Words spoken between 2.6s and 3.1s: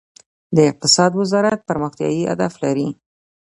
لري؟